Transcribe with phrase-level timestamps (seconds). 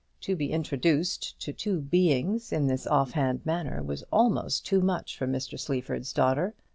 [0.21, 5.15] To be introduced, to two Beings in this off hand manner was almost too much
[5.15, 5.59] for Mr.
[5.59, 6.55] Sleaford's daughter.